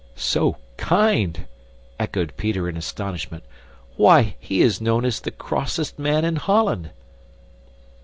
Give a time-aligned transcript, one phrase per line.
[0.15, 1.45] "SO KIND!"
[1.99, 3.43] echoed Peter in astonishment.
[3.97, 6.89] "Why, he is known as the crossest man in Holland!"